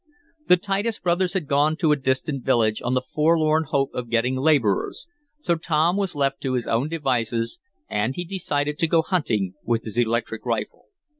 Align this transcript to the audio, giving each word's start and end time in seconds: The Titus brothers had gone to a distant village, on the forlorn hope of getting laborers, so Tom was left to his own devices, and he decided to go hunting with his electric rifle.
The 0.47 0.57
Titus 0.57 0.97
brothers 0.97 1.33
had 1.33 1.45
gone 1.47 1.77
to 1.77 1.91
a 1.91 1.95
distant 1.95 2.43
village, 2.43 2.81
on 2.81 2.95
the 2.95 3.03
forlorn 3.13 3.65
hope 3.65 3.93
of 3.93 4.09
getting 4.09 4.35
laborers, 4.35 5.05
so 5.39 5.53
Tom 5.53 5.95
was 5.95 6.15
left 6.15 6.41
to 6.41 6.53
his 6.53 6.65
own 6.65 6.89
devices, 6.89 7.59
and 7.87 8.15
he 8.15 8.25
decided 8.25 8.79
to 8.79 8.87
go 8.87 9.03
hunting 9.03 9.53
with 9.63 9.83
his 9.83 9.99
electric 9.99 10.43
rifle. 10.43 10.85